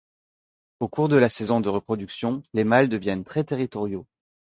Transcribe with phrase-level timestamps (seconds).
[0.79, 4.07] Au cours de la saison de reproduction, les mâles deviennent très territoriaux.